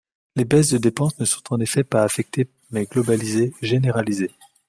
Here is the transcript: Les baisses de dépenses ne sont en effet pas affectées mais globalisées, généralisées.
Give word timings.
Les 0.35 0.45
baisses 0.45 0.71
de 0.71 0.79
dépenses 0.79 1.19
ne 1.19 1.25
sont 1.25 1.53
en 1.53 1.59
effet 1.59 1.83
pas 1.83 2.01
affectées 2.01 2.49
mais 2.71 2.85
globalisées, 2.87 3.53
généralisées. 3.61 4.31